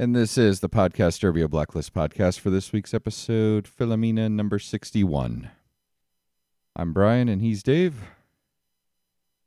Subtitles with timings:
[0.00, 5.50] And this is the podcast Derby Blacklist podcast for this week's episode, Philomena number 61.
[6.74, 7.96] I'm Brian and he's Dave.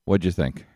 [0.05, 0.67] What'd you think?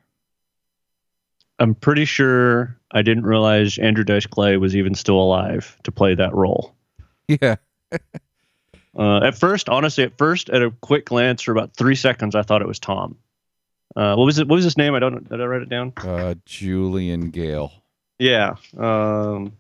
[1.60, 6.16] I'm pretty sure I didn't realize Andrew Dice Clay was even still alive to play
[6.16, 6.74] that role.
[7.28, 7.58] Yeah.
[8.98, 12.42] uh, at first, honestly, at first, at a quick glance for about three seconds, I
[12.42, 13.16] thought it was Tom.
[13.96, 14.48] Uh, what was it?
[14.48, 14.96] What was his name?
[14.96, 15.30] I don't.
[15.30, 15.94] Did I write it down?
[15.98, 17.72] Uh, Julian Gale.
[18.18, 18.56] Yeah.
[18.76, 19.54] Um,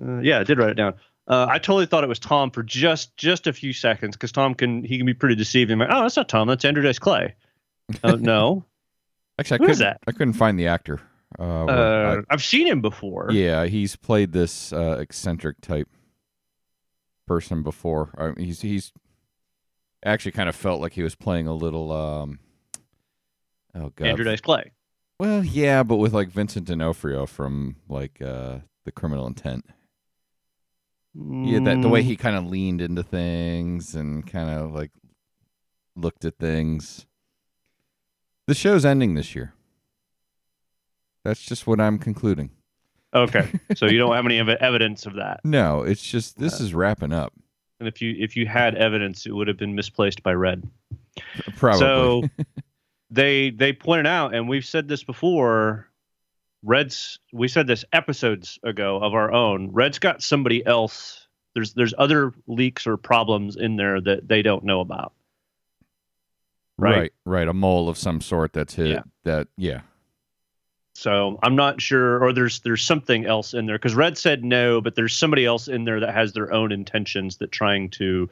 [0.00, 0.94] uh, yeah, I did write it down.
[1.26, 4.54] Uh, I totally thought it was Tom for just just a few seconds because Tom
[4.54, 5.78] can he can be pretty deceiving.
[5.78, 6.48] Like, oh, that's not Tom.
[6.48, 7.34] That's Andrew Dice Clay.
[8.02, 8.64] Uh, no.
[9.38, 9.98] Actually, I Who couldn't, that?
[10.06, 11.00] I couldn't find the actor.
[11.38, 13.28] Uh, Uh, I- I've seen him before.
[13.30, 15.88] yeah, he's played this uh, eccentric type
[17.26, 18.10] person before.
[18.18, 18.92] I mean, he's he's
[20.04, 21.92] actually kind of felt like he was playing a little.
[21.92, 22.38] Um,
[23.74, 24.72] oh god, Andrew Dice Clay.
[25.20, 29.64] Well, yeah, but with like Vincent D'Onofrio from like uh the Criminal Intent.
[31.14, 34.90] Yeah, that the way Mm, he kind of leaned into things and kind of like
[35.94, 37.06] looked at things.
[38.46, 39.52] The show's ending this year.
[41.24, 42.50] That's just what I'm concluding.
[43.14, 46.64] Okay, so you don't have any ev- evidence of that, No, it's just this Uh,
[46.64, 47.32] is wrapping up.
[47.78, 50.66] and if you if you had evidence, it would have been misplaced by Red.
[51.56, 51.78] Probably.
[51.78, 52.22] So
[53.10, 55.88] they they pointed out, and we've said this before.
[56.64, 59.70] Red's we said this episodes ago of our own.
[59.72, 61.26] Red's got somebody else.
[61.54, 65.12] There's there's other leaks or problems in there that they don't know about.
[66.78, 66.96] right.
[66.96, 67.12] right.
[67.24, 69.02] right, a mole of some sort that's hit Yeah.
[69.24, 69.80] that yeah.
[70.94, 74.80] So I'm not sure, or there's there's something else in there because Red said no,
[74.80, 78.28] but there's somebody else in there that has their own intentions that trying to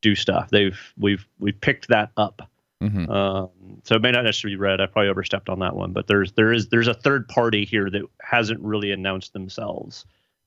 [0.00, 0.48] do stuff.
[0.50, 2.48] They've we've we've picked that up.
[2.80, 3.48] Hmm Um,
[3.84, 4.80] so it may not necessarily be Red.
[4.82, 7.88] I probably overstepped on that one, but there's there is there's a third party here
[7.88, 10.04] that hasn't really announced themselves,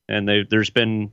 [0.08, 1.12] and they there's been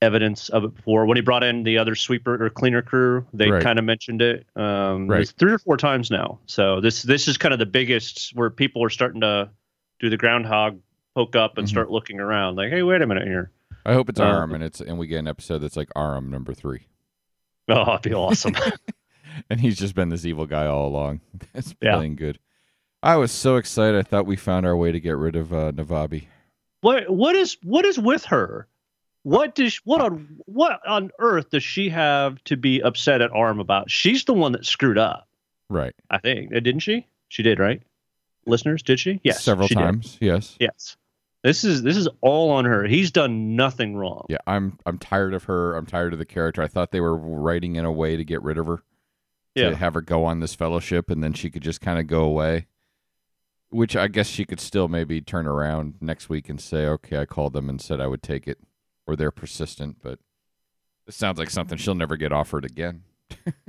[0.00, 1.06] evidence of it before.
[1.06, 3.62] When he brought in the other sweeper or cleaner crew, they Right.
[3.62, 4.46] kind of mentioned it.
[4.56, 5.28] Um, Right.
[5.38, 6.40] three or four times now.
[6.46, 9.48] So this this is kind of the biggest where people are starting to
[10.00, 10.80] do the groundhog
[11.14, 11.70] poke up and Mhm.
[11.70, 13.52] start looking around, like, hey, wait a minute here.
[13.86, 16.30] I hope it's Uh, Aram and it's and we get an episode that's like Aram
[16.30, 16.88] number three.
[17.68, 18.54] Oh, that'd be awesome.
[19.50, 21.20] and he's just been this evil guy all along.
[21.54, 21.96] It's Yeah.
[21.96, 22.38] playing good.
[23.02, 23.98] I was so excited.
[23.98, 26.26] I thought we found our way to get rid of uh, Navabi.
[26.82, 28.68] what what is what is with her?
[29.24, 33.58] What does what on what on earth does she have to be upset at Aram
[33.60, 33.90] about?
[33.90, 35.28] She's the one that screwed up.
[35.68, 35.94] Right.
[36.10, 37.06] I think Uh, didn't she?
[37.28, 37.82] She did, right?
[38.46, 39.20] Listeners, did she?
[39.22, 39.80] Yes, Several she did.
[39.80, 40.18] times.
[40.20, 40.56] Yes.
[40.60, 40.96] Yes.
[41.44, 42.84] This is this is all on her.
[42.84, 44.26] He's done nothing wrong.
[44.28, 44.38] Yeah.
[44.46, 45.74] I'm I'm tired of her.
[45.76, 46.62] I'm tired of the character.
[46.62, 48.82] I thought they were writing in a way to get rid of her.
[49.70, 52.22] To have her go on this fellowship and then she could just kind of go
[52.22, 52.66] away.
[53.70, 57.24] Which I guess she could still maybe turn around next week and say, okay, I
[57.24, 58.58] called them and said I would take it.
[59.06, 60.18] Or they're persistent, but
[61.06, 63.02] this sounds like something she'll never get offered again.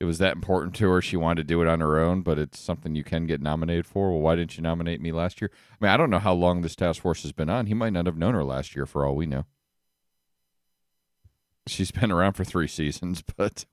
[0.00, 1.02] it was that important to her.
[1.02, 3.86] She wanted to do it on her own, but it's something you can get nominated
[3.86, 4.10] for.
[4.10, 5.50] Well, why didn't you nominate me last year?
[5.72, 7.66] I mean, I don't know how long this task force has been on.
[7.66, 9.46] He might not have known her last year for all we know.
[11.66, 13.64] She's been around for three seasons, but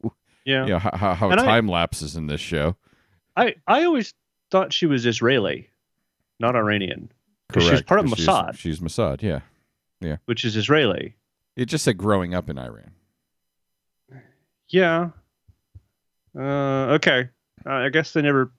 [0.46, 0.64] Yeah.
[0.66, 2.76] you know, how, how, And I- time lapses in this show.
[3.36, 4.14] I I always
[4.52, 5.70] thought she was Israeli,
[6.40, 7.12] not Iranian,
[7.50, 8.52] 'Cause she's part of Mossad.
[8.54, 9.40] She's, she's Mossad, yeah.
[10.02, 11.16] Yeah, which is Israeli.
[11.56, 12.92] It just said growing up in Iran.
[14.70, 15.09] Yeah.
[16.38, 17.30] Uh, okay.
[17.66, 18.52] Uh, I guess they never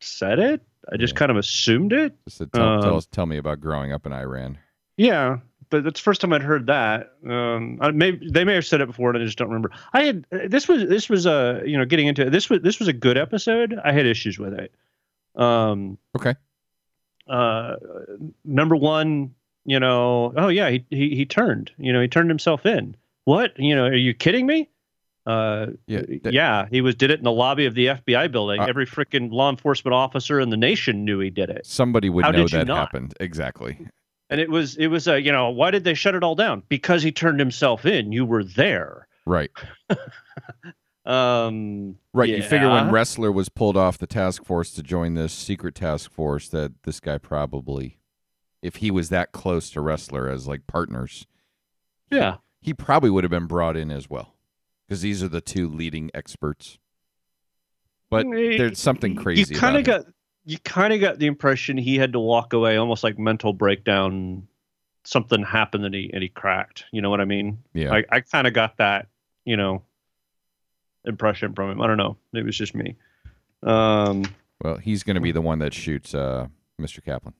[0.00, 0.62] said it.
[0.90, 1.18] I just Yeah.
[1.18, 2.14] kind of assumed it.
[2.24, 4.58] Just said, tell, tell Um, us, tell me about growing up in Iran.
[4.96, 5.38] Yeah,
[5.70, 7.12] but that's the first time I'd heard that.
[7.26, 9.70] Um, I may they may have said it before, and I just don't remember.
[9.92, 12.60] I had uh, this was this was a you know getting into it, this was
[12.60, 13.78] this was a good episode.
[13.84, 14.72] I had issues with it.
[15.36, 16.34] Um, Okay.
[17.28, 17.76] uh,
[18.44, 22.66] number one, you know, oh yeah, he, he he turned, you know, he turned himself
[22.66, 22.96] in.
[23.24, 23.58] What?
[23.58, 24.68] You know, are you kidding me?
[25.26, 28.60] Uh, Yeah, that- yeah, he was did it in the lobby of the FBI building.
[28.60, 31.66] Uh, Every freaking law enforcement officer in the nation knew he did it.
[31.66, 33.14] Somebody would How know that happened.
[33.20, 33.78] Exactly.
[34.30, 36.62] And it was it was a you know why did they shut it all down?
[36.68, 38.12] Because he turned himself in.
[38.12, 39.08] You were there.
[39.26, 39.50] Right.
[41.06, 42.28] Um, Right.
[42.28, 42.90] You figure when.
[42.90, 47.00] Ressler was pulled off the task force to join this secret task force, that this
[47.00, 47.98] guy probably,
[48.62, 51.26] if he was that close to Ressler as like partners,
[52.10, 54.34] yeah, he probably would have been brought in as well,
[54.86, 56.78] because these are the two leading experts.
[58.10, 59.54] But there's something crazy.
[59.54, 60.06] You kind of got it
[60.44, 64.46] you kind of got the impression he had to walk away almost like mental breakdown
[65.04, 67.58] something happened and he and he cracked you know what i mean?
[67.72, 67.92] Yeah.
[67.92, 69.08] I, I kind of got that
[69.44, 69.82] you know
[71.04, 72.96] impression from him i don't know it was just me.
[73.62, 74.24] Um
[74.62, 76.46] well he's going to be the one that shoots uh
[76.80, 77.34] mr kaplan.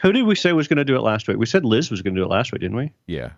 [0.00, 1.36] Who did we say was going to do it last week?
[1.36, 2.92] We said liz was going to do it last week didn't we?
[3.06, 3.32] Yeah.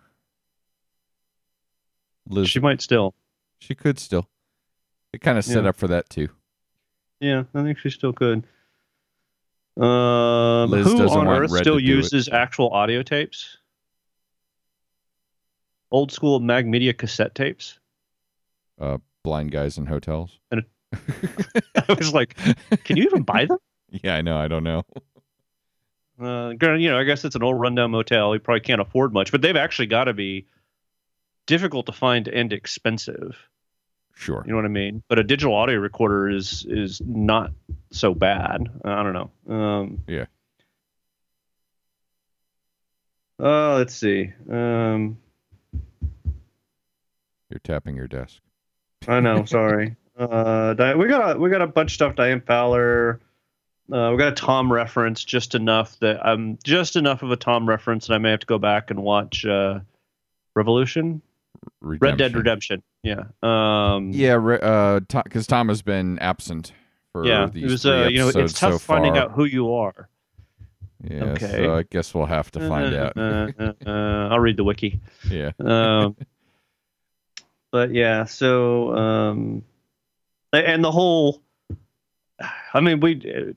[2.27, 3.13] Liz she might still.
[3.59, 4.27] She could still.
[5.15, 5.69] It kind of set Yeah.
[5.69, 6.27] up for that too.
[7.21, 8.45] Yeah, I think she still could.
[9.77, 11.83] Um, Liz who on earth still it.
[11.85, 13.57] uses actual audio tapes?
[15.89, 17.79] Old school Mag Media cassette tapes.
[18.77, 20.37] Uh, blind guys in hotels.
[20.51, 22.35] I was like,
[22.83, 23.59] can you even buy them?
[23.89, 24.37] Yeah, I know.
[24.37, 24.83] I don't know.
[26.21, 28.33] Uh, you know, I guess it's an old rundown motel.
[28.33, 30.47] You probably can't afford much, but they've actually got to be
[31.47, 33.37] difficult to find and expensive.
[34.15, 34.43] Sure.
[34.45, 35.03] You know what I mean?
[35.09, 37.51] But a digital audio recorder is is not
[37.91, 38.67] so bad.
[38.83, 39.53] I don't know.
[39.53, 40.25] Um, Yeah.
[43.37, 44.31] Uh, let's see.
[44.49, 45.17] Um,
[47.49, 48.39] You're tapping your desk.
[49.07, 49.43] I know.
[49.45, 49.95] Sorry.
[50.17, 52.15] uh, Di- we got a, we got a bunch of stuff.
[52.15, 53.19] Diane Fowler.
[53.91, 57.67] Uh, we got a Tom reference, just enough that I'm just enough of a Tom
[57.69, 59.81] reference, and I may have to go back and watch uh,
[60.55, 61.21] Revolution,
[61.81, 62.81] Red Dead Redemption.
[63.05, 63.25] Yeah.
[63.43, 66.73] Um, Yeah, re- uh, because Tom has been absent
[67.11, 67.45] for yeah.
[67.45, 67.85] these It was.
[67.85, 70.09] Uh, you know, it's tough so finding out who you are.
[71.03, 71.51] Yeah, Okay.
[71.51, 73.15] so I guess we'll have to find out.
[73.15, 74.99] Uh, uh, uh, I'll read the wiki.
[75.29, 76.15] yeah, um,
[77.71, 79.63] but yeah, so um,
[80.51, 81.43] and the whole,
[82.73, 83.53] I mean, we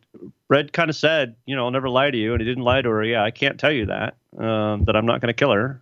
[0.50, 2.82] Red kind of said, you know, I'll never lie to you, and he didn't lie
[2.82, 3.02] to her.
[3.02, 5.80] Yeah, I can't tell you that um, that I'm not going to kill her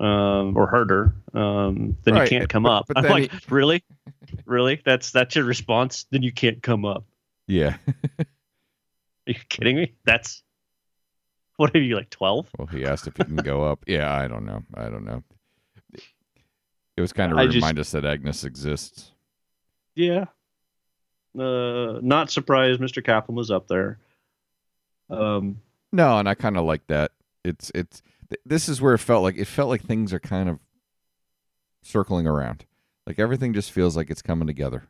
[0.00, 1.14] um, or harder.
[1.34, 2.84] Um, then Right, you can't come but- up.
[2.88, 3.84] but I'm then like, really,
[4.46, 4.80] really?
[4.84, 6.06] That's that's your response?
[6.10, 7.04] Then you can't come up?
[7.46, 7.76] yeah.
[8.18, 8.24] Are
[9.32, 9.92] you kidding me?
[10.04, 10.42] That's
[11.56, 12.48] what are you like twelve?
[12.56, 13.84] Well, he asked if he can go up.
[13.86, 14.62] Yeah, I don't know.
[14.74, 15.22] I don't know.
[16.96, 19.12] It was kind of I just- remind us that Agnes exists.
[19.94, 20.26] Yeah.
[21.38, 23.04] Uh, not surprised Mr.
[23.04, 23.98] Kaplan was up there.
[25.10, 25.60] Um,
[25.92, 27.12] No, and I kind of like that.
[27.44, 30.48] It's it's th- this is where it felt like it felt like things are kind
[30.48, 30.58] of
[31.82, 32.64] circling around.
[33.06, 34.84] Like everything just feels like it's coming together.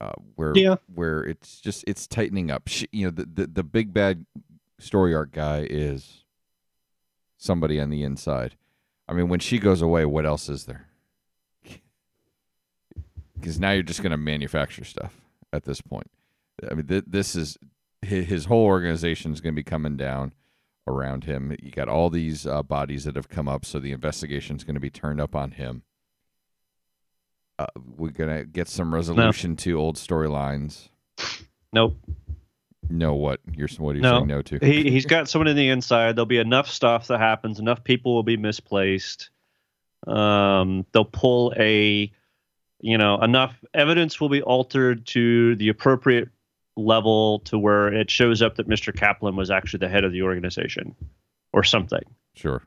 [0.00, 0.76] Uh, where Yeah.
[0.94, 2.68] where it's just it's tightening up.
[2.68, 4.24] She, you know, the, the the big bad
[4.78, 6.24] story arc guy is
[7.36, 8.54] somebody on the inside.
[9.08, 10.86] I mean, when she goes away, what else is there?
[13.34, 15.20] Because now you're just going to manufacture stuff
[15.52, 16.10] at this point.
[16.68, 17.56] I mean, th- this is
[18.02, 20.32] his, his whole organization is going to be coming down
[20.88, 21.54] around him.
[21.62, 24.74] You got all these uh, bodies that have come up, so the investigation is going
[24.74, 25.82] to be turned up on him.
[27.58, 30.88] Uh, we're going to get some resolution to old storylines.
[31.72, 31.96] nope.
[32.90, 34.18] No, what you're what are you No.
[34.18, 34.58] saying no to?
[34.62, 36.16] He he's got someone in the inside.
[36.16, 37.58] There'll be enough stuff that happens.
[37.58, 39.28] Enough people will be misplaced.
[40.06, 42.10] Um, they'll pull a,
[42.80, 46.30] you know, enough evidence will be altered to the appropriate
[46.78, 48.94] level to where it shows up that Mr.
[48.96, 50.94] Kaplan was actually the head of the organization,
[51.52, 52.02] or something.
[52.34, 52.62] Sure.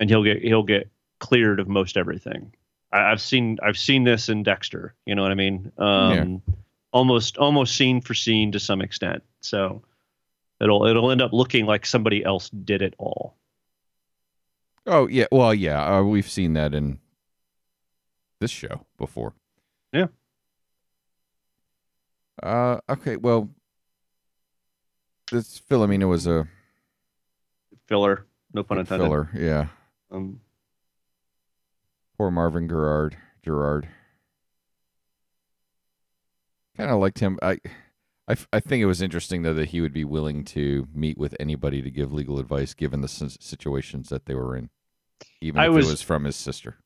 [0.00, 2.52] and he'll get he'll get cleared of most everything.
[2.92, 4.94] I, I've seen I've seen this in Dexter.
[5.06, 5.72] You know what I mean?
[5.78, 6.42] Um,
[6.92, 9.22] Almost almost scene for scene to some extent.
[9.40, 9.82] So
[10.60, 13.36] it'll it'll end up looking like somebody else did it all.
[14.86, 16.98] Oh yeah, well yeah, uh, we've seen that in
[18.40, 19.32] this show before.
[19.92, 20.08] Yeah.
[22.42, 23.50] Uh, okay, well,
[25.30, 26.46] this Philomena was a
[27.88, 29.04] Filler, no pun intended.
[29.04, 29.30] filler.
[29.34, 29.66] Yeah,
[30.10, 30.40] Um,
[32.16, 33.16] poor Marvin Gerard.
[33.44, 33.88] Gerard.
[36.76, 37.38] Kind of liked him.
[37.42, 37.58] I,
[38.28, 41.18] I, f- I think it was interesting though that he would be willing to meet
[41.18, 44.70] with anybody to give legal advice, given the s- situations that they were in,
[45.40, 46.78] even I if was- it was from his sister.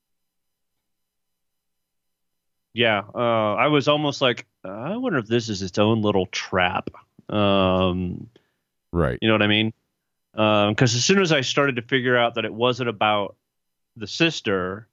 [2.74, 6.90] yeah, uh, I was almost like, I wonder if this is its own little trap.
[7.28, 8.28] Um,
[8.92, 9.18] Right.
[9.20, 9.72] You know what I mean?
[10.32, 13.36] Because as soon as I started to figure out that it wasn't about
[13.96, 14.86] the sister,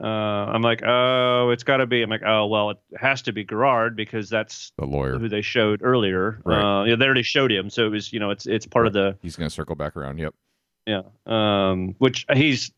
[0.00, 2.02] uh, I'm like, oh, it's got to be.
[2.02, 5.18] I'm like, oh, well, it has to be Gerard because that's The lawyer.
[5.18, 6.40] who they showed earlier.
[6.44, 6.82] Right.
[6.82, 8.92] Uh, yeah, they already showed him, so it was, you know, it's it's part of
[8.92, 10.18] the He's going to circle back around.
[10.18, 10.34] Yep.
[10.86, 11.02] yeah.
[11.26, 12.72] Um, which he's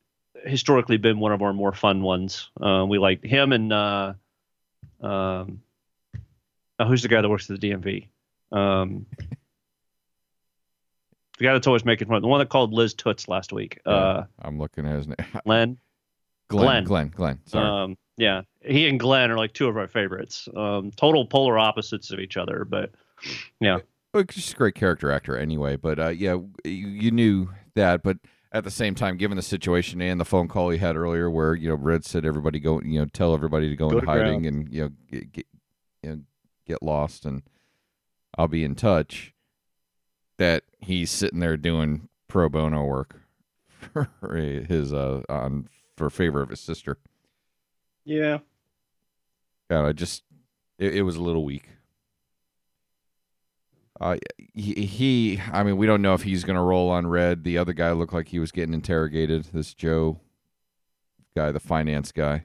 [0.44, 2.50] historically been one of our more fun ones.
[2.60, 4.12] Uh, we like him and uh,
[5.00, 5.62] um,
[6.78, 8.08] oh, who's the guy that works at the DMV?
[8.56, 9.06] Um,
[11.38, 12.22] the guy that's always making fun.
[12.22, 13.80] The one that called Liz Toots last week.
[13.84, 15.16] Uh, I'm looking at his name.
[15.44, 15.78] Len.
[16.48, 16.64] Glenn.
[16.64, 16.84] Glenn.
[16.84, 17.08] Glenn.
[17.14, 17.38] Glenn.
[17.46, 17.66] Sorry.
[17.84, 20.48] Um, yeah, he and Glenn are like two of our favorites.
[20.56, 22.92] Um, total polar opposites of each other, but
[23.60, 23.78] yeah,
[24.14, 25.76] Well, he's just a great character actor anyway.
[25.76, 28.02] But uh, yeah, you, you knew that.
[28.02, 28.16] But
[28.52, 31.54] at the same time, given the situation and the phone call he had earlier, where
[31.54, 34.12] you know Red said everybody go, you know, tell everybody to go, Go into to
[34.12, 35.46] hiding and you know get, get
[36.02, 36.20] you know
[36.66, 37.42] get lost, and
[38.36, 39.32] I'll be in touch.
[40.38, 43.22] that he's sitting there doing pro bono work
[43.92, 46.98] for his uh on for favor of his sister.
[48.04, 48.38] Yeah.
[49.70, 50.22] God, I just
[50.78, 51.68] it, it was a little weak.
[53.98, 54.16] Uh,
[54.52, 57.44] he, he, I mean, we don't know if he's going to roll on red.
[57.44, 59.44] The other guy looked like he was getting interrogated.
[59.54, 60.20] This Joe
[61.34, 62.44] guy, the finance guy.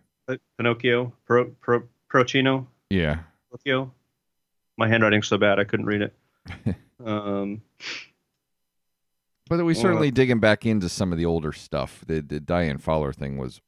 [0.58, 3.20] Pinocchio, Pro, Pro, Procino, Yeah.
[3.50, 3.92] Pinocchio.
[4.82, 6.14] My handwriting's so bad I couldn't read it.
[7.06, 7.62] um,
[9.48, 12.04] But we Well, certainly digging back into some of the older stuff.
[12.08, 13.62] The, the Diane Fowler thing was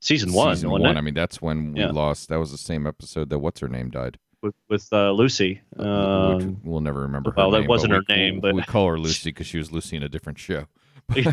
[0.00, 0.84] season one, season one.
[0.84, 0.96] it?
[0.98, 1.92] I mean, that's when we Yeah.
[1.92, 2.28] lost.
[2.28, 4.18] That was the same episode that what's her name died.
[4.42, 5.62] with with uh, Lucy.
[5.74, 7.30] which Um, we'll never remember.
[7.30, 9.56] her well, that name, wasn't her we- name, but- we call her Lucy because she
[9.56, 10.66] was Lucy in a different show.
[11.14, 11.32] yeah.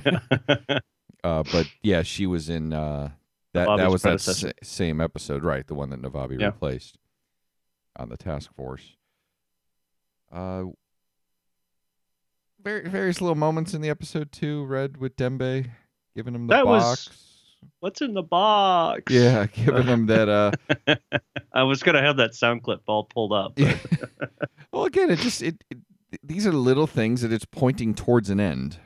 [1.22, 3.10] Uh, but yeah, she was in uh,
[3.54, 3.66] that.
[3.78, 5.68] that was that sa- same episode, right?
[5.68, 6.48] The one that Navabi Yeah.
[6.48, 6.98] replaced
[7.98, 8.96] on the task force.
[10.32, 10.64] Uh,
[12.64, 14.66] very various little moments in the episode too.
[14.66, 15.70] Red with Dembe
[16.16, 17.20] giving him the That was- box.
[17.80, 19.14] What's in the box?
[19.14, 20.28] Yeah, giving him that.
[20.28, 20.52] Uh,
[21.54, 23.58] I was gonna have that sound clip all pulled up.
[24.74, 25.78] well, again, it just it, it.
[26.24, 28.80] These are little things that it's pointing towards an end.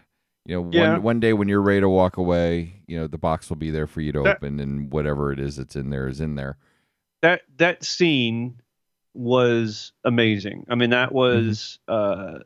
[0.46, 0.92] You know, Yeah.
[0.94, 3.72] one one day when you're ready to walk away, you know the box will be
[3.72, 6.36] there for you to That- open, and whatever it is that's in there is in
[6.36, 6.58] there.
[7.24, 8.62] that that scene
[9.18, 10.66] was amazing.
[10.70, 12.40] I mean, that was uh,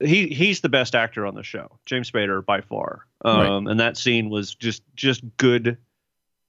[0.00, 3.06] he he's the best actor on the show, James Spader by far.
[3.24, 3.46] Right.
[3.46, 5.78] Um, and that scene was just just good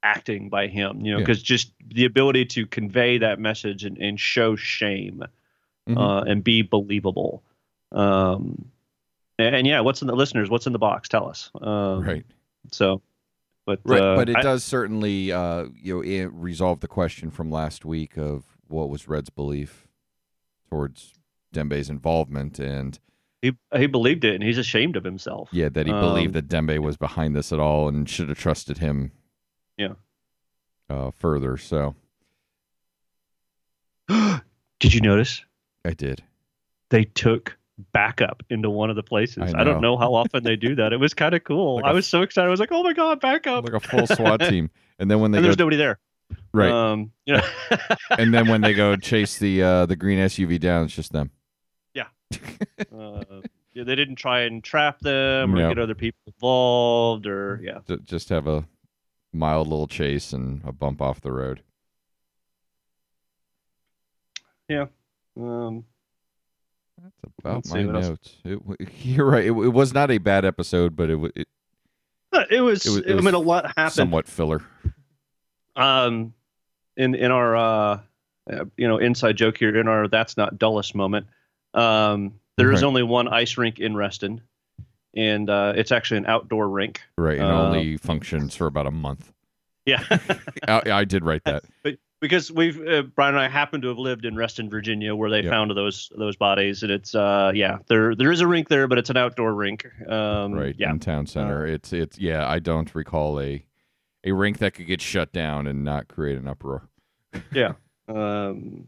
[0.04, 1.02] acting by him.
[1.02, 1.24] You know, Yeah.
[1.26, 5.24] because just the ability to convey that message and, and show shame
[5.88, 5.98] Mhm.
[5.98, 7.44] uh, and be believable.
[7.92, 8.66] Um,
[9.40, 10.50] and, and yeah, what's in the listeners?
[10.50, 11.08] What's in the box?
[11.10, 11.52] Tell us.
[11.62, 12.26] Um, right,
[12.72, 13.02] So,
[13.66, 17.30] but right, uh, but it I- does certainly, uh, you know, it resolve the question
[17.32, 19.88] from last week of what was Red's belief
[20.70, 21.14] towards
[21.54, 23.00] Dembe's involvement, and
[23.42, 25.50] he he believed it, and he's ashamed of himself.
[25.52, 28.38] yeah, that he Um, believed that Dembe was behind this at all and should have
[28.40, 29.12] trusted him.
[29.78, 29.94] Yeah.
[30.90, 31.96] Uh, further, so
[34.80, 35.44] Did you notice
[35.84, 36.24] I did.
[36.90, 37.58] they took
[37.92, 39.54] backup into one of the places?
[39.54, 39.98] I I, don't know.
[39.98, 40.94] how often they do that.
[40.94, 41.76] It was kind of cool.
[41.78, 42.48] Like I a- was so excited.
[42.48, 44.70] I was like, "Oh my god, backup!" like a full SWAT team.
[45.00, 46.00] And then when they and go, there's nobody there.
[46.54, 47.44] Right, Um, you know.
[48.18, 51.32] and then when they go chase the uh, the green SUV down, it's just them.
[52.92, 53.24] uh,
[53.74, 55.68] yeah, they didn't try and trap them or No.
[55.70, 57.80] get other people involved or yeah.
[57.88, 58.66] Ju- Just have a
[59.32, 61.62] mild little chase and a bump off the road.
[64.68, 64.88] Yeah.
[65.40, 65.86] Um,
[67.02, 68.08] That's about my see, what else?
[68.08, 68.36] notes.
[68.44, 69.46] It, you're right.
[69.46, 71.48] It, it was not a bad episode, but it, it
[72.50, 72.86] it was.
[72.86, 73.94] It was- I mean, a lot happened.
[73.94, 74.64] somewhat filler.
[75.76, 76.34] Um
[76.98, 78.00] in in our uh
[78.52, 81.28] uh, you know inside joke here in our that's not dullest moment
[81.74, 82.88] um there is Right.
[82.88, 84.42] only one ice rink in reston
[85.16, 88.92] and uh it's actually an outdoor rink Right, and Uh, only functions for about a
[88.92, 89.32] month.
[89.86, 90.04] yeah
[90.68, 91.64] I, I did write that.
[91.84, 95.30] But because we've uh, brian and i happen to have lived in reston virginia where
[95.30, 95.52] they Yep.
[95.52, 98.98] found those those bodies and it's uh yeah there there is a rink there but
[98.98, 101.66] it's an outdoor rink um Right yeah Uh, in town center.
[101.68, 102.48] it's it's yeah.
[102.48, 103.66] I don't recall a
[104.26, 106.90] a rink that could get shut down and not create an uproar.
[107.54, 107.74] Yeah.
[108.08, 108.88] Um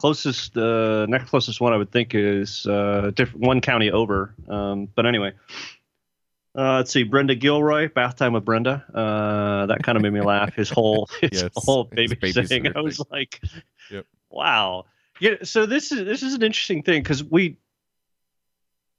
[0.00, 4.86] closest uh next closest one i would think is uh different one county over um
[4.94, 5.32] but anyway
[6.58, 10.20] uh let's see brenda gilroy bath time with brenda uh that kind of made me
[10.32, 13.40] laugh his whole his Yeah, whole it's baby thing i was like
[13.90, 14.04] Yep.
[14.30, 14.84] wow
[15.20, 17.56] yeah so this is this is an interesting thing because we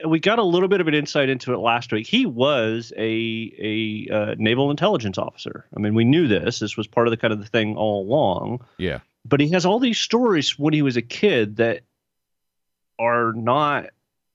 [0.05, 2.07] we got a little bit of an insight into it last week.
[2.07, 5.65] He was a a uh, naval intelligence officer.
[5.75, 6.59] I mean, we knew this.
[6.59, 9.65] This was part of the kind of the thing all along Yeah, but he has
[9.65, 11.81] all these stories when he was a kid that
[12.99, 13.89] are not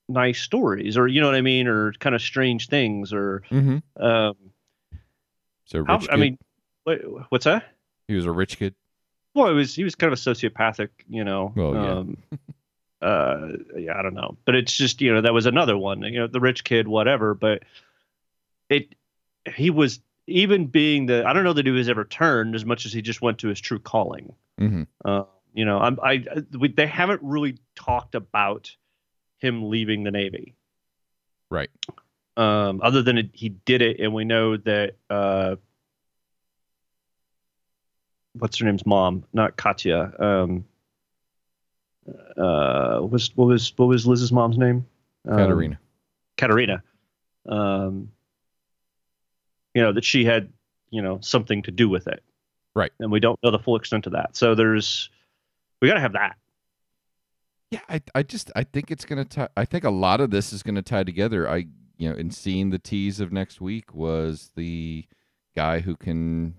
[0.07, 3.77] nice stories or you know what i mean or kind of strange things or mm-hmm.
[4.03, 4.35] um
[5.65, 6.37] so how, i mean
[6.83, 6.99] what,
[7.29, 7.63] what's that
[8.07, 8.75] he was a rich kid.
[9.33, 11.91] well he was he was kind of a sociopathic you know Well, yeah.
[11.91, 12.17] um
[13.01, 16.19] uh yeah i don't know but it's just you know that was another one you
[16.19, 17.63] know the rich kid whatever but
[18.69, 18.93] it
[19.55, 22.85] he was even being the i don't know that he was ever turned as much
[22.85, 24.83] as he just went to his true calling Mm-hmm.
[25.03, 26.23] Uh, you know, I'm, I
[26.57, 28.75] we, they haven't really talked about
[29.39, 30.55] him leaving the Navy,
[31.49, 31.69] Right.
[32.37, 35.55] um, other than it, he did it, and we know that uh,
[38.33, 40.13] what's her name's mom, not Katya.
[40.19, 40.65] Um,
[42.37, 44.85] uh, was what was what was Liz's mom's name?
[45.27, 45.79] Um, Katarina.
[46.37, 46.83] Katarina.
[47.47, 48.11] Um,
[49.73, 50.51] you know that she had
[50.89, 52.23] you know something to do with it,
[52.75, 52.91] Right.
[52.99, 54.35] And we don't know the full extent of that.
[54.35, 55.09] So there's
[55.81, 56.37] we got to have that.
[57.69, 59.47] Yeah, I I just I think it's gonna tie.
[59.55, 61.49] I think a lot of this is gonna tie together.
[61.49, 65.05] I you know, in seeing the tease of next week was the
[65.55, 66.55] guy who can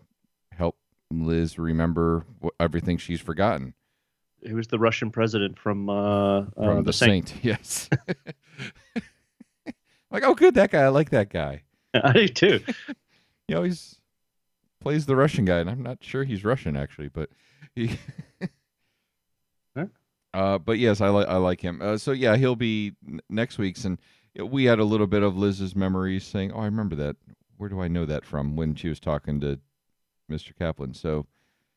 [0.53, 0.79] help
[1.11, 2.25] Liz remember
[2.59, 3.75] everything she's forgotten
[4.43, 7.29] It was the Russian president from uh, uh from the, the, Saint.
[7.29, 7.45] Saint.
[7.45, 7.89] Yes.
[10.11, 10.83] like, oh, good, that guy.
[10.83, 11.63] I like that guy.
[11.95, 12.61] I do too.
[13.49, 14.01] He always
[14.81, 17.29] plays the Russian guy, and I'm not sure he's Russian actually, but
[17.75, 17.99] he.
[19.77, 19.87] Huh?
[20.33, 21.83] Uh, but yes, I like I like him.
[21.83, 23.99] Uh, so yeah, he'll be n- next week's, and
[24.39, 27.17] we had a little bit of Liz's memories saying, "Oh, I remember that.
[27.57, 29.59] Where do I know that from?" When she was talking to
[30.31, 30.57] Mr.
[30.57, 30.95] Kaplan.
[30.95, 31.27] So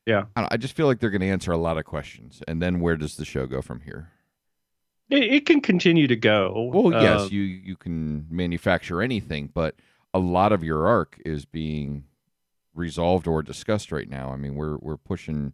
[0.06, 0.26] Yeah.
[0.36, 2.80] I, I just feel like they're going to answer a lot of questions, and then
[2.80, 4.12] where does the show go from here?
[5.10, 6.72] It, it can continue to go.
[6.74, 9.76] Well, yes, Uh, you you can manufacture anything, but
[10.14, 12.06] a lot of your arc is being
[12.74, 14.32] resolved or discussed right now.
[14.32, 15.54] I mean, we're we're pushing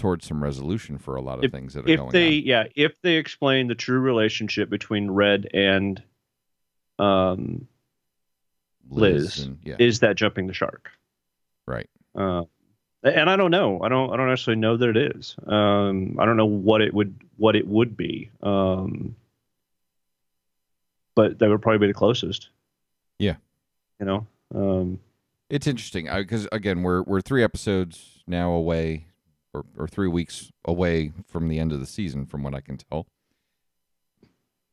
[0.00, 2.42] towards some resolution for a lot of things that are if going they on.
[2.46, 6.02] yeah if they explain the true relationship between red and
[6.98, 7.68] um
[8.88, 10.90] Liz and, yeah, is that jumping the shark
[11.66, 11.88] right.
[12.14, 12.44] uh
[13.02, 16.24] and i don't know i don't i don't necessarily know that it is um i
[16.24, 19.14] don't know what it would what it would be um
[21.14, 22.48] but that would probably be the closest
[23.18, 23.36] Yeah.
[23.98, 25.00] you know um
[25.48, 29.06] It's interesting because again, we're we're three episodes now away,
[29.52, 32.76] or or three weeks away from the end of the season, from what I can
[32.76, 33.06] tell.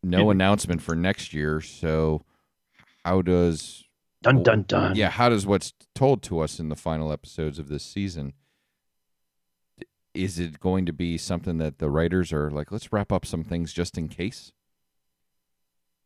[0.04, 0.32] No Yeah.
[0.32, 2.22] announcement for next year, so
[3.04, 3.86] how does
[4.34, 4.96] dun dun dun.
[4.96, 8.34] yeah how does what's told to us in the final episodes of this season
[10.14, 13.44] is it going to be something that the writers are like let's wrap up some
[13.44, 14.52] things just in case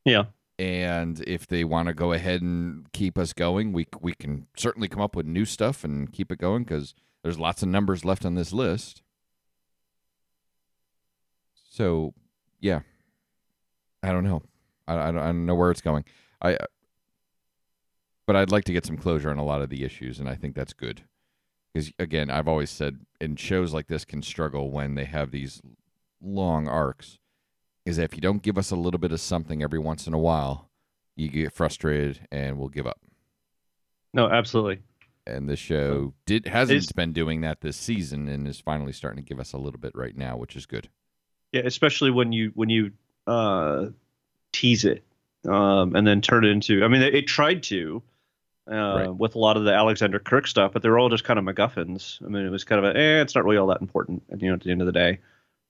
[0.05, 0.25] yeah.
[0.57, 4.87] And if they want to go ahead and keep us going we we can certainly
[4.87, 8.25] come up with new stuff and keep it going cuz there's lots of numbers left
[8.25, 9.01] on this list.
[11.69, 12.13] So
[12.59, 12.81] yeah.
[14.03, 14.41] I don't know.
[14.87, 16.03] I, I, don't, I don't know where it's going.
[16.41, 16.57] I
[18.31, 20.35] but i'd like to get some closure on a lot of the issues and i
[20.35, 21.01] think that's good.
[21.73, 25.61] Because again i've always said and shows like this can struggle when they have these
[26.21, 27.19] long arcs
[27.85, 30.13] is that if you don't give us a little bit of something every once in
[30.13, 30.69] a while
[31.17, 33.01] you get frustrated and will give up.
[34.13, 34.79] No absolutely.
[35.27, 39.21] And the show did hasn't Is- been doing that this season and is finally starting
[39.21, 40.87] to give us a little bit right now which is good.
[41.51, 42.91] Yeah, especially when you when you
[43.27, 43.87] uh,
[44.53, 45.03] tease it
[45.49, 46.83] um, and then turn it into.
[46.85, 48.01] I mean, it, it tried to
[48.69, 49.09] uh, Right.
[49.15, 51.45] with a lot of the Alexander Kirk stuff, but they were all just kind of
[51.45, 52.23] MacGuffins.
[52.25, 54.23] I mean, it was kind of a, eh, it's not really all that important.
[54.37, 55.19] You know, at the end of the day.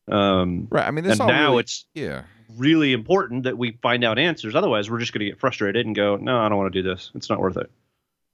[0.08, 2.24] Um, right i mean this and all now really- it's yeah
[2.58, 4.56] really important that we find out answers.
[4.56, 6.90] Otherwise, we're just going to get frustrated and go, no, I don't want to do
[6.90, 7.10] this.
[7.16, 7.72] It's not worth it.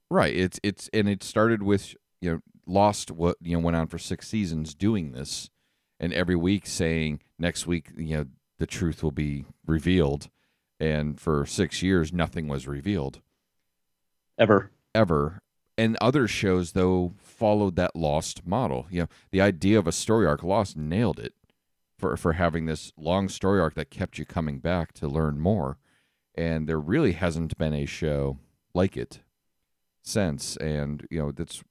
[0.09, 0.33] Right.
[0.35, 3.11] It's it's and it started with you know Lost.
[3.11, 5.49] What you know went on for six seasons doing this,
[5.99, 8.25] and every week saying next week you know
[8.57, 10.29] the truth will be revealed,
[10.79, 13.21] and for six years nothing was revealed
[14.37, 14.71] Ever.
[14.93, 15.39] ever.
[15.77, 18.87] And other shows though followed that Lost model.
[18.89, 20.43] You know the idea of a story arc.
[20.43, 21.33] Lost nailed it
[21.97, 25.77] for for having this long story arc that kept you coming back to learn more,
[26.35, 28.39] and there really hasn't been a show
[28.73, 29.19] like it
[30.03, 31.63] since and you know that's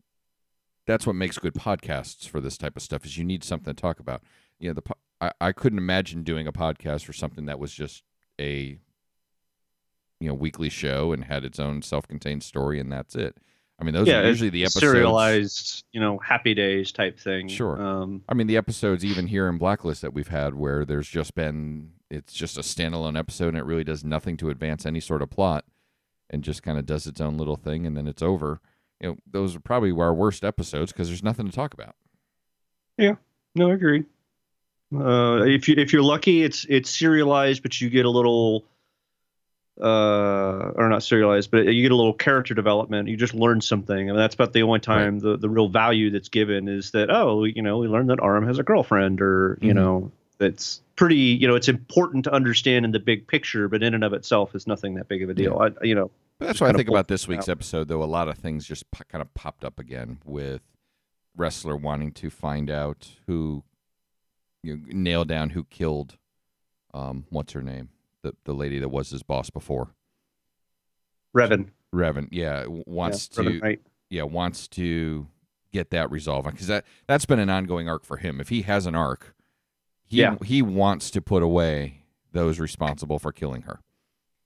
[0.86, 3.80] that's what makes good podcasts for this type of stuff is you need something to
[3.80, 4.22] talk about
[4.58, 4.82] you know the
[5.20, 8.02] I, I couldn't imagine doing a podcast for something that was just
[8.38, 8.78] a
[10.20, 13.36] you know weekly show and had its own self-contained story and that's it
[13.78, 17.48] i mean those yeah, are usually the episodes serialized, you know, happy days type thing.
[17.48, 17.80] Sure.
[17.80, 21.34] Um, I mean, the episodes even here in Blacklist that we've had where there's just
[21.34, 25.22] been it's just a standalone episode and it really does nothing to advance any sort
[25.22, 25.64] of plot
[26.30, 28.60] and just kind of does its own little thing and then it's over.
[29.00, 31.96] You know, those are probably our worst episodes because there's nothing to talk about.
[32.96, 33.16] Yeah.
[33.54, 34.04] No, I agree.
[34.94, 38.64] Uh, if you if you're lucky, it's it's serialized, but you get a little,
[39.80, 43.08] uh, or not serialized, but you get a little character development.
[43.08, 46.28] You just learn something, and that's about the only time the the real value that's
[46.28, 49.72] given is that oh, you know, we learned that Aram has a girlfriend, or you
[49.72, 49.76] Mhm.
[49.76, 51.16] know, that's pretty.
[51.16, 54.54] You know, it's important to understand in the big picture, but in and of itself
[54.54, 55.58] is nothing that big of a deal.
[55.58, 57.52] I, you know, But that's what I think about this week's out.
[57.52, 58.02] episode, though.
[58.02, 60.62] A lot of things just po- kind of popped up again with
[61.38, 63.62] Ressler wanting to find out who,
[64.62, 66.16] you know, nail down who killed,
[66.94, 67.90] um, what's her name,
[68.26, 69.94] the the lady that was his boss before,
[71.36, 72.28] Reven Reven.
[72.30, 73.50] Yeah, wants yeah, to.
[73.60, 75.26] Reven yeah wants to
[75.72, 78.86] get that resolved because that that's been an ongoing arc for him if he has
[78.86, 79.34] an arc
[80.04, 80.36] he Yeah.
[80.44, 83.80] he wants to put away those responsible for killing her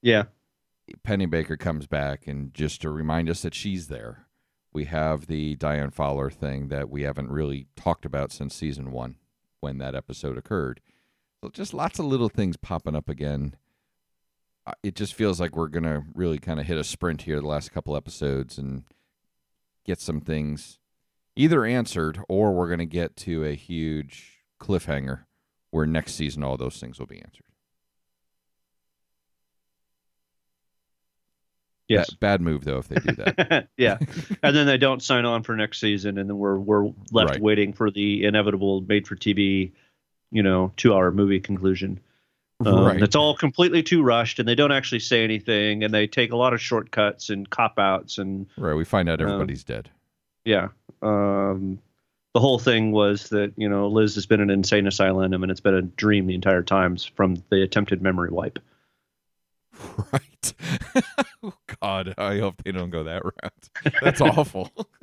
[0.01, 0.25] Yeah,
[1.05, 4.27] penny baker comes back and just to remind us that she's there
[4.73, 9.17] we have the diane fowler thing that we haven't really talked about since season one
[9.61, 10.81] when that episode occurred
[11.45, 13.57] So just lots of little things popping up again.
[14.83, 17.73] It just feels like we're gonna really kind of hit a sprint here the last
[17.73, 18.85] couple episodes and
[19.85, 20.79] get some things
[21.35, 25.25] either answered or we're gonna get to a huge cliffhanger
[25.71, 27.45] where next season all those things will be answered.
[31.89, 32.11] Yes.
[32.11, 33.69] Ba- bad move though if they do that.
[33.77, 33.99] yeah,
[34.43, 37.41] and then they don't sign on for next season, and then we're we're left Right.
[37.41, 39.73] waiting for the inevitable made-for-TV,
[40.31, 41.99] you know, two-hour movie conclusion.
[42.65, 43.03] Um, right.
[43.03, 46.37] It's all completely too rushed, and they don't actually say anything, and they take a
[46.37, 48.75] lot of shortcuts and cop-outs, and Right.
[48.75, 49.89] We find out Um, everybody's dead.
[50.45, 50.69] yeah.
[51.03, 51.79] Um,
[52.35, 55.51] the whole thing was that you know Liz has been in an insane asylum, and
[55.51, 58.59] it's been a dream the entire time from the attempted memory wipe.
[60.13, 60.53] Right.
[61.43, 63.95] oh God, I hope they don't go that route.
[64.03, 64.71] That's awful.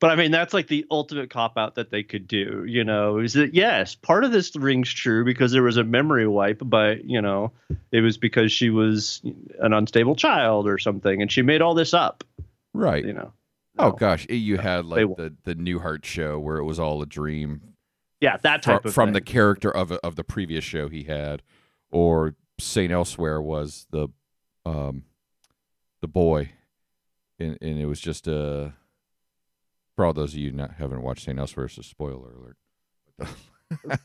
[0.00, 2.64] But I mean, that's like the ultimate cop out that they could do.
[2.66, 6.26] You know, is that yes, part of this rings true because there was a memory
[6.26, 7.52] wipe, but you know,
[7.92, 9.20] it was because she was
[9.58, 12.24] an unstable child or something, and she made all this up.
[12.72, 13.04] right.
[13.04, 13.32] You know.
[13.78, 17.60] Oh gosh, you had like the the Newhart show where it was all a dream
[18.20, 21.42] Yeah, that type of from the character of of the previous show he had,
[21.90, 24.08] or Saint Elsewhere was the
[24.64, 25.04] um
[26.00, 26.52] the boy,
[27.38, 28.74] and and it was just a.
[30.00, 32.56] For all those of you not haven't watched Saint Elsewhere, it's a spoiler alert.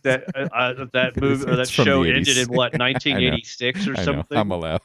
[0.03, 4.38] that uh, uh, that movie or that show ended in what 1986 or something.
[4.38, 4.81] I'm allowed.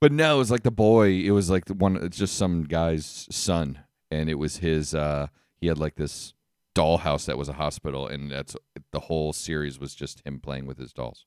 [0.00, 1.10] but no, it was like the boy.
[1.10, 1.96] It was like the one.
[1.96, 4.94] It's just some guy's son, and it was his.
[4.94, 5.26] uh
[5.60, 6.32] He had like this
[6.74, 8.56] dollhouse that was a hospital, and that's
[8.92, 11.26] the whole series was just him playing with his dolls.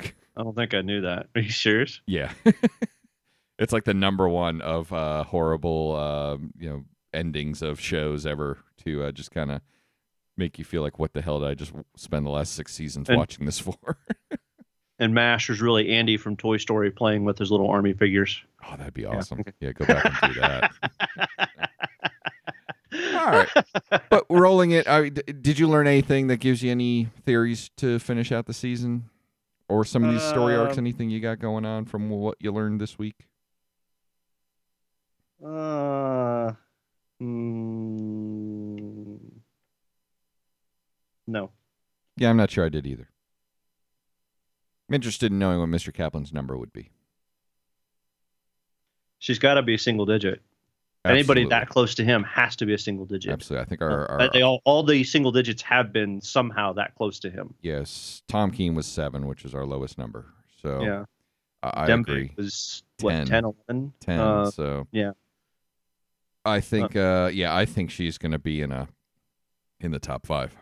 [0.00, 1.28] I don't think I knew that.
[1.36, 2.00] Are you serious?
[2.08, 2.32] Yeah,
[3.56, 8.58] it's like the number one of uh horrible, um, you know, endings of shows ever
[8.84, 9.60] to uh, just kind of
[10.36, 13.08] make you feel like, what the hell did I just spend the last six seasons
[13.08, 13.76] And- watching this for?
[15.00, 18.40] And Mash was really Andy from Toy Story playing with his little army figures.
[18.64, 19.42] Oh, that'd be awesome.
[19.58, 20.70] Yeah, go back and do that.
[23.16, 23.48] All right.
[24.08, 28.30] But rolling it, I, did you learn anything that gives you any theories to finish
[28.30, 29.10] out the season?
[29.68, 32.52] Or some of these story arcs, Um, anything you got going on from what you
[32.52, 33.26] learned this week?
[35.44, 36.52] Uh,
[37.20, 39.18] mm,
[41.26, 41.50] no.
[42.16, 43.08] Yeah, I'm not sure I did either.
[44.88, 45.92] I'm interested in knowing what Mr.
[45.92, 46.90] Kaplan's number would be.
[49.18, 50.42] She's got to be a single digit.
[51.06, 53.30] Anybody that close to him has to be a single digit.
[53.30, 53.62] Absolutely.
[53.62, 57.18] I think our, our they all, all the single digits have been somehow that close
[57.20, 57.54] to him.
[57.60, 60.26] yes, Tom Keen was seven, which is our lowest number.
[60.62, 61.04] So yeah.
[61.62, 62.32] I, I agree.
[62.36, 63.06] was, Ten.
[63.20, 63.92] what, 10, 11?
[64.00, 65.10] 10 Uh, so yeah.
[66.44, 68.88] I think uh yeah i think she's gonna be in a
[69.80, 70.54] in the top five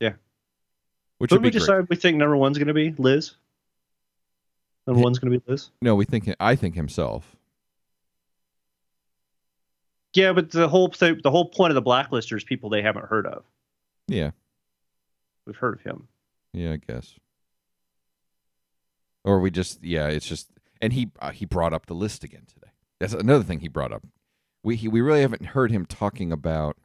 [0.00, 0.14] Yeah.
[1.18, 1.60] which would we great.
[1.60, 2.92] decide we think number one's going to be?
[2.98, 3.32] Liz?
[4.86, 5.70] Number Hi- one's going to be Liz?
[5.82, 7.36] no we think i think himself
[10.14, 13.06] Yeah, but the whole th- the whole point of the blacklister is people they haven't
[13.06, 13.44] heard of.
[14.08, 14.30] yeah
[15.46, 16.08] We've heard of him.
[16.52, 17.14] yeah i guess
[19.24, 20.48] or we just yeah it's just
[20.80, 23.92] and he uh, he brought up the list again today that's another thing he brought
[23.92, 24.02] up
[24.62, 26.76] we he, we really haven't heard him talking about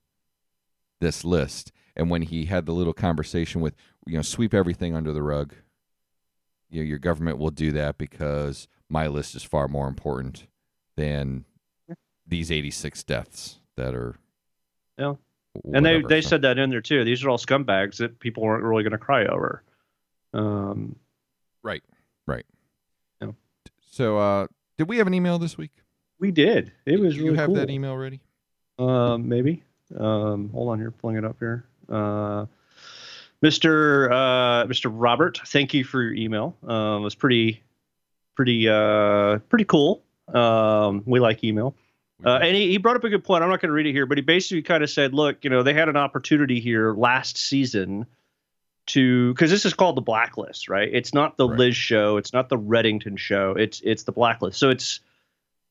[1.01, 5.11] this list and when he had the little conversation with you know sweep everything under
[5.11, 5.53] the rug
[6.69, 10.47] you know, your government will do that because my list is far more important
[10.97, 11.45] than
[12.27, 14.15] these 86 deaths that are
[14.97, 15.13] Yeah.
[15.73, 17.03] and they they said that in there too.
[17.03, 19.63] These are all scumbags that people weren't really going to cry over.
[20.33, 20.95] Um,
[21.63, 21.83] right
[22.27, 22.45] right
[23.21, 23.31] Yeah.
[23.91, 25.71] so uh did we have an email this week
[26.19, 26.71] we did.
[26.85, 27.55] It was you really have cool.
[27.55, 28.19] that email ready
[28.79, 29.63] Um, maybe.
[29.97, 31.65] Um, hold on here, pulling it up here.
[31.89, 32.45] Uh,
[33.43, 34.09] Mr.
[34.11, 34.91] Uh, Mr.
[34.91, 36.55] Robert, thank you for your email.
[36.67, 37.61] Um, it was pretty,
[38.35, 40.01] pretty, uh, pretty cool.
[40.33, 41.75] Um, we like email.
[42.25, 43.43] Uh, and he, he brought up a good point.
[43.43, 45.49] I'm not going to read it here, but he basically kind of said, look, you
[45.49, 48.05] know, they had an opportunity here last season
[48.87, 50.89] to because this is called the blacklist, right?
[50.91, 51.59] It's not the Right.
[51.59, 54.57] Liz show, it's not the Reddington show, it's it's the blacklist.
[54.59, 55.01] So it's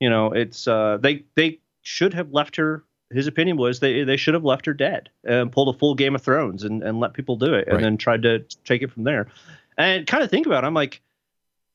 [0.01, 4.17] you know, it's uh they they should have left her his opinion was they they
[4.17, 7.13] should have left her dead and pulled a full Game of Thrones and, and let
[7.13, 7.83] people do it and Right.
[7.83, 9.29] then tried to take it from there.
[9.77, 11.01] And kind of think about it, I'm like,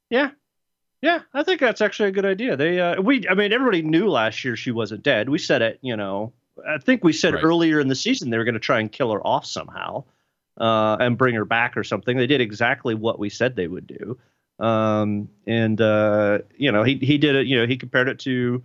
[0.10, 0.32] yeah,
[1.02, 2.58] yeah, I think that's actually a good idea.
[2.58, 5.30] They, uh, we, I mean, everybody knew last year she wasn't dead.
[5.30, 6.34] We said it, you know.
[6.68, 7.44] I think we said Right.
[7.44, 10.04] earlier in the season they were going to try and kill her off somehow,
[10.60, 12.18] uh, and bring her back or something.
[12.18, 14.18] They did exactly what we said they would do.
[14.60, 17.48] Um, and uh, you know, he he did it.
[17.48, 18.64] You know, he compared it to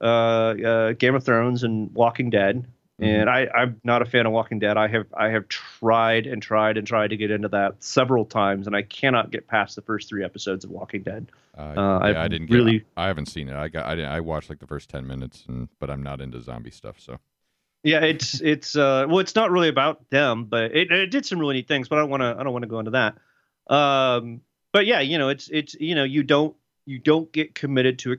[0.00, 2.66] uh, uh, Game of Thrones and Walking Dead.
[2.98, 4.78] And I, I'm not a fan of Walking Dead.
[4.78, 8.66] I have I have tried and tried and tried to get into that several times,
[8.66, 11.30] and I cannot get past the first three episodes of Walking Dead.
[11.58, 13.54] Uh, Uh, yeah, I didn't get, really- I haven't seen it.
[13.54, 13.84] I got.
[13.84, 14.12] I didn't.
[14.12, 16.98] I watched like the first ten minutes, and but I'm not into zombie stuff.
[16.98, 17.18] So
[17.82, 21.38] Yeah, it's it's uh well, it's not really about them, but it, it did some
[21.38, 21.88] really neat things.
[21.90, 23.18] But I don't want to I don't want to go into that.
[23.68, 24.40] Um,
[24.76, 28.12] but yeah, you know, it's it's you know you don't you don't get committed to
[28.12, 28.16] a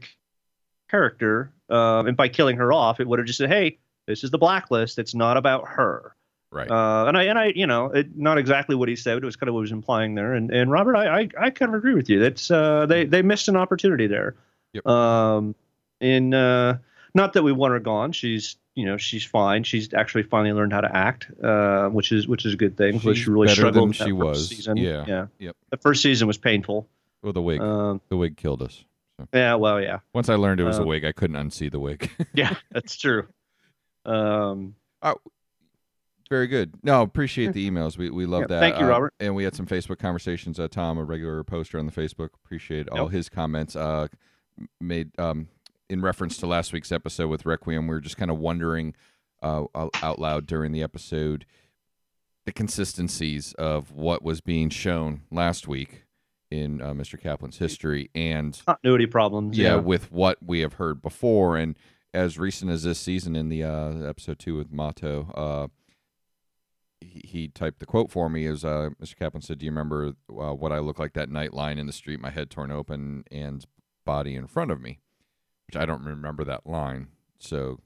[0.90, 4.32] character, um, and by killing her off, it would have just said, hey, this is
[4.32, 4.98] the blacklist.
[4.98, 6.16] It's not about her.
[6.52, 6.68] right.
[6.68, 9.26] Uh, and I and I you know it, not exactly what he said, but it
[9.28, 10.34] was kind of what he was implying there.
[10.34, 12.20] And and Robert, I I, I kind of agree with you.
[12.20, 14.34] That's uh they they missed an opportunity there.
[14.74, 14.88] Yep.
[14.88, 15.54] Um,
[16.02, 16.80] in uh,
[17.14, 18.14] not that we want her gone.
[18.14, 19.64] She's you know she's fine.
[19.64, 22.94] She's actually finally learned how to act, uh, which is which is a good thing.
[22.96, 24.50] which She's she really struggled she was.
[24.50, 24.78] Season.
[24.78, 25.04] Yeah.
[25.08, 25.26] yeah.
[25.40, 25.56] Yep.
[25.72, 26.88] The first season was painful.
[27.24, 27.60] well, the wig.
[27.60, 28.86] Um, the wig killed us.
[29.34, 29.56] yeah.
[29.56, 30.00] Well, yeah.
[30.14, 32.10] Once I learned it was a Uh, wig, I couldn't unsee the wig.
[32.34, 33.28] Yeah, that's true.
[34.06, 34.76] Um,
[36.30, 36.74] Very good.
[36.84, 37.98] No, appreciate the emails.
[37.98, 38.60] We we love Yeah, that.
[38.60, 39.14] thank you, Uh, Robert.
[39.20, 40.60] and we had some Facebook conversations.
[40.60, 43.12] Uh, Tom, a regular poster on the Facebook, appreciate all Yep.
[43.12, 43.76] his comments.
[43.76, 44.08] Uh,
[44.82, 45.48] made um
[45.90, 47.88] in reference to last week's episode with Requiem.
[47.88, 48.94] We were just kind of wondering
[49.44, 49.66] uh
[50.02, 51.46] out loud during the episode
[52.46, 56.06] the consistencies of what was being shown last week
[56.50, 57.20] in uh, Mr.
[57.22, 59.58] Kaplan's history and continuity problems.
[59.58, 59.76] yeah, Yeah.
[59.76, 61.78] with what we have heard before and
[62.14, 65.68] as recent as this season in the uh, episode two with Mato, uh,
[67.02, 69.16] he, he typed the quote for me as uh, Mr.
[69.18, 71.94] Kaplan said, "Do you remember uh, what I look like that night lying in the
[71.94, 73.66] street, my head torn open and
[74.06, 75.00] body in front of me?"
[75.68, 77.08] Which I don't remember that line.
[77.40, 77.80] So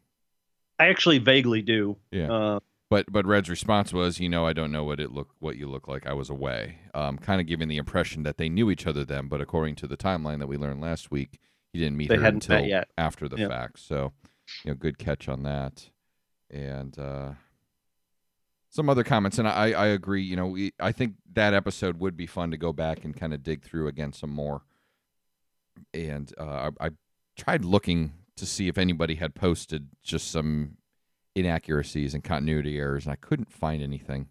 [0.79, 1.97] I actually vaguely do.
[2.11, 5.29] yeah, Uh, but but Red's response was, "You know, I don't know what it look
[5.39, 6.05] what you look like.
[6.05, 9.27] I was away." Um, kind of giving the impression that they knew each other then,
[9.27, 11.39] but according to the timeline that we learned last week,
[11.73, 13.47] he didn't meet her until after the Yeah.
[13.47, 13.79] fact.
[13.79, 14.11] So,
[14.63, 15.89] you know, good catch on that.
[16.49, 17.31] And uh,
[18.69, 20.21] some other comments, and I I agree.
[20.23, 23.33] You know, we I think that episode would be fun to go back and kind
[23.33, 24.61] of dig through again some more.
[25.93, 26.89] And uh, I, I
[27.37, 30.77] tried looking to see if anybody had posted just some
[31.35, 34.27] inaccuracies and continuity errors, and I couldn't find anything.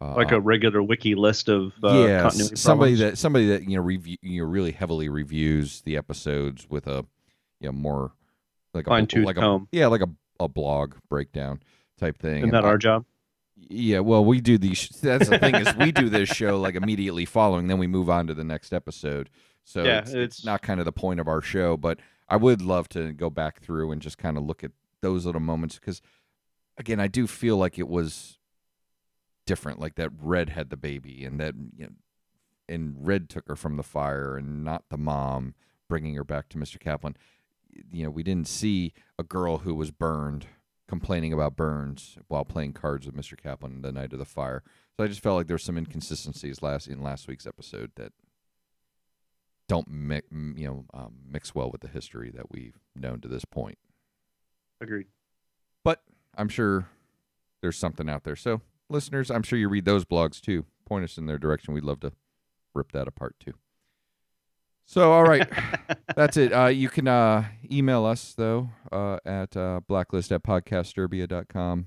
[0.00, 3.12] Uh, like a regular wiki list of uh, yeah, continuity somebody problems.
[3.12, 7.04] that somebody that you know review you know really heavily reviews the episodes with a
[7.60, 8.10] you know more
[8.74, 10.08] like a fine tooth like a yeah like a
[10.40, 11.62] a blog breakdown
[12.00, 12.38] type thing.
[12.38, 13.04] Isn't And that I- our job?
[13.56, 14.88] yeah, well, we do these.
[15.00, 18.26] That's the thing is we do this show like immediately following, then we move on
[18.26, 19.30] to the next episode.
[19.64, 22.00] So Yeah, it's it's- not kind of the point of our show, but
[22.32, 24.70] I would love to go back through and just kind of look at
[25.02, 26.00] those little moments because,
[26.78, 28.38] again, I do feel like it was
[29.44, 29.78] different.
[29.78, 31.92] Like that Red had the baby, and that mm, you know,
[32.70, 35.54] and Red took her from the fire, and not the mom
[35.90, 37.18] bringing her back to Mister Kaplan.
[37.90, 40.46] You know, we didn't see a girl who was burned
[40.88, 43.36] complaining about burns while playing cards with Mr.
[43.36, 44.62] Kaplan the night of the fire.
[44.96, 48.12] So I just felt like there were some inconsistencies last in last week's episode that
[49.72, 53.46] don't mix, you know, um, mix well with the history that we've known to this
[53.46, 53.78] point.
[54.82, 55.06] Agreed.
[55.82, 56.02] But
[56.36, 56.88] I'm sure
[57.62, 58.36] there's something out there.
[58.36, 60.66] So listeners, I'm sure you read those blogs too.
[60.84, 61.72] Point us in their direction.
[61.72, 62.12] We'd love to
[62.74, 63.54] rip that apart too.
[64.84, 65.48] So all right.
[66.16, 66.52] That's it.
[66.52, 71.86] Uh, you can uh, email us, though, uh, at uh, blacklist at podcastderbia.com.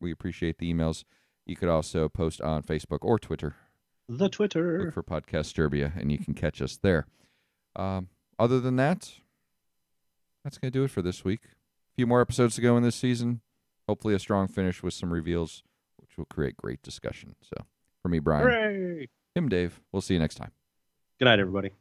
[0.00, 1.02] We appreciate the emails.
[1.44, 3.56] You could also post on Facebook or Twitter.
[4.08, 4.84] The Twitter.
[4.84, 7.06] Look for Podcast Derbia, and you can catch us there.
[7.74, 9.12] Um, other than that,
[10.44, 11.40] that's going to do it for this week.
[11.44, 13.40] A few more episodes to go in this season.
[13.88, 15.62] Hopefully, a strong finish with some reveals,
[15.96, 17.34] which will create great discussion.
[17.42, 17.64] So,
[18.02, 19.08] for me, Brian, Hooray!
[19.34, 20.52] him, Dave, we'll see you next time.
[21.18, 21.72] Good night, everybody.